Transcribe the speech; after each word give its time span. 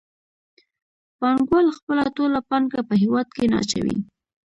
پانګوال 1.19 1.67
خپله 1.77 2.05
ټوله 2.15 2.39
پانګه 2.49 2.81
په 2.89 2.95
هېواد 3.01 3.27
کې 3.35 3.43
نه 3.51 3.57
اچوي 3.63 3.97